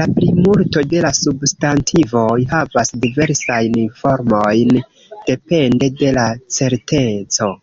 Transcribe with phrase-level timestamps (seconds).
[0.00, 4.74] La plimulto de la substantivoj havas diversajn formojn,
[5.34, 7.56] depende de la "certeco".